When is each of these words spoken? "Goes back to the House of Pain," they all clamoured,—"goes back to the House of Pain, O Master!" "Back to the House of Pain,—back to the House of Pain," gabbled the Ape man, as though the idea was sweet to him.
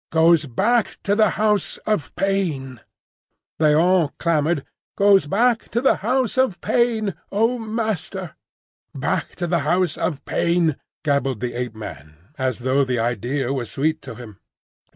"Goes 0.09 0.47
back 0.47 0.97
to 1.03 1.13
the 1.15 1.29
House 1.37 1.77
of 1.85 2.15
Pain," 2.15 2.79
they 3.59 3.75
all 3.75 4.09
clamoured,—"goes 4.17 5.27
back 5.27 5.69
to 5.69 5.79
the 5.79 5.97
House 5.97 6.39
of 6.39 6.59
Pain, 6.59 7.13
O 7.31 7.59
Master!" 7.59 8.35
"Back 8.95 9.35
to 9.35 9.45
the 9.45 9.59
House 9.59 9.99
of 9.99 10.25
Pain,—back 10.25 10.65
to 10.71 10.71
the 10.73 10.73
House 10.73 10.79
of 10.79 10.79
Pain," 10.79 10.81
gabbled 11.05 11.39
the 11.39 11.53
Ape 11.53 11.75
man, 11.75 12.15
as 12.35 12.57
though 12.65 12.83
the 12.83 12.97
idea 12.97 13.53
was 13.53 13.69
sweet 13.71 14.01
to 14.01 14.15
him. 14.15 14.39